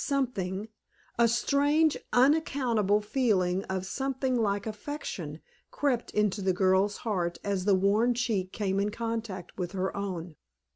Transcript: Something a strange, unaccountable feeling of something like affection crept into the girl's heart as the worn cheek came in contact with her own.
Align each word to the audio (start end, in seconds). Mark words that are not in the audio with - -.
Something 0.00 0.68
a 1.18 1.26
strange, 1.26 1.96
unaccountable 2.12 3.00
feeling 3.00 3.64
of 3.64 3.84
something 3.84 4.36
like 4.40 4.64
affection 4.64 5.40
crept 5.72 6.12
into 6.12 6.40
the 6.40 6.52
girl's 6.52 6.98
heart 6.98 7.38
as 7.42 7.64
the 7.64 7.74
worn 7.74 8.14
cheek 8.14 8.52
came 8.52 8.78
in 8.78 8.92
contact 8.92 9.58
with 9.58 9.72
her 9.72 9.96
own. 9.96 10.36